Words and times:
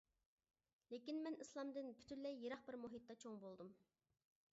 لېكىن 0.93 1.19
مەن 1.27 1.35
ئىسلامدىن 1.43 1.91
پۈتۈنلەي 1.99 2.39
يىراق 2.45 2.63
بىر 2.71 2.79
مۇھىتتا 2.87 3.17
چوڭ 3.25 3.37
بولدۇم. 3.45 3.71